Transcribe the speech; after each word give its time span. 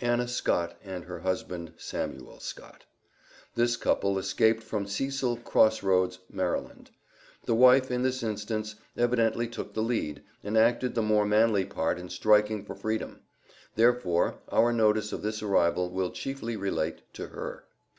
Anna 0.00 0.28
Scott 0.28 0.76
and 0.84 1.06
husband, 1.06 1.72
Samuel 1.78 2.38
Scott. 2.38 2.84
This 3.54 3.78
couple 3.78 4.18
escaped 4.18 4.62
from 4.62 4.86
Cecil 4.86 5.38
Cross 5.38 5.82
Roads, 5.82 6.18
Md. 6.30 6.88
The 7.46 7.54
wife, 7.54 7.90
in 7.90 8.02
this 8.02 8.22
instance, 8.22 8.74
evidently 8.94 9.48
took 9.48 9.72
the 9.72 9.82
lead, 9.82 10.22
and 10.44 10.58
acted 10.58 10.94
the 10.94 11.00
more 11.00 11.24
manly 11.24 11.64
part 11.64 11.98
in 11.98 12.10
striking 12.10 12.62
for 12.62 12.74
freedom; 12.74 13.20
therefore, 13.74 14.40
our 14.50 14.70
notice 14.70 15.14
of 15.14 15.22
this 15.22 15.42
arrival 15.42 15.88
will 15.88 16.10
chiefly 16.10 16.56
relate 16.58 17.00
to 17.14 17.28
her.. 17.28 17.64